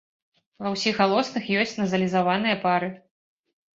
[0.63, 2.89] Ва ўсіх галосных ёсць назалізаваныя пары.